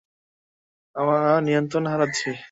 আমরা 0.95 1.19
নিয়ন্ত্রণ 1.39 1.83
হারাচ্ছি। 1.87 2.31